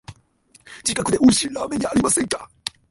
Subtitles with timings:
[0.83, 2.49] 近くでおいしいラーメン屋ありませんか？